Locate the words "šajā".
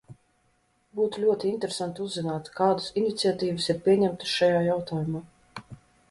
4.39-4.63